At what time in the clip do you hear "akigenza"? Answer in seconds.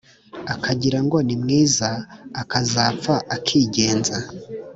3.35-4.17